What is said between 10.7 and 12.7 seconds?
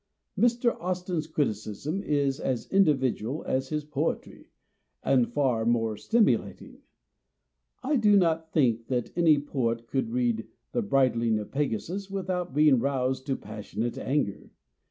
The Brid ling of Pegasus" without